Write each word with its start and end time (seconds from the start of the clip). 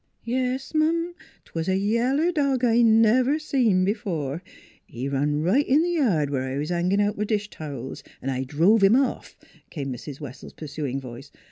"Yes'm, 0.23 1.13
'twas 1.45 1.69
a 1.69 1.77
yeller 1.77 2.31
dog 2.31 2.65
I 2.65 2.81
never 2.81 3.37
seen 3.37 3.85
b'fore; 3.85 4.41
he 4.87 5.07
run 5.07 5.43
right 5.43 5.63
in 5.67 5.83
th' 5.83 5.93
yard 5.93 6.31
where 6.31 6.41
I 6.51 6.57
was 6.57 6.69
hangin' 6.69 6.99
out 6.99 7.19
m' 7.19 7.25
dish 7.27 7.51
towels 7.51 8.01
an' 8.19 8.31
I 8.31 8.43
drove 8.43 8.83
'im 8.83 8.95
off," 8.95 9.37
came 9.69 9.93
Mrs. 9.93 10.19
Wessell's 10.19 10.53
pursuing 10.53 10.99
voice. 10.99 11.29